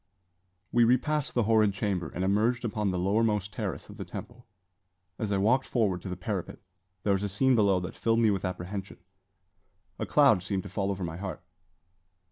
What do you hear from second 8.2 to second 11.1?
with apprehension. A cloud seemed to fall over